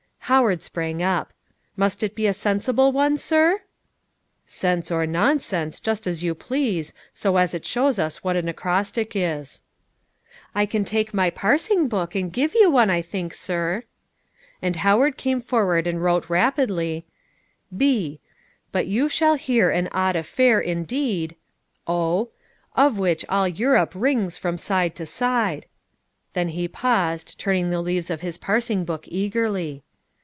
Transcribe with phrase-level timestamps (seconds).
[0.25, 1.33] Howard sprang up.
[1.75, 3.63] "Must it be a sensible one, sir?"
[4.45, 9.11] "Sense or nonsense, just as you please, so as it shows us what an acrostic
[9.13, 9.61] is."
[10.55, 13.83] "I can take my parsing book and give you one, I think, sir."
[14.61, 17.05] And Howard came forward and wrote rapidly,
[17.75, 18.21] "B
[18.71, 21.35] But you shall hear an odd affair, indeed,
[21.87, 22.29] O
[22.73, 25.65] Of which all Europe rings from side to side"
[26.31, 29.83] Then he paused, turning the leaves of his parsing book eagerly.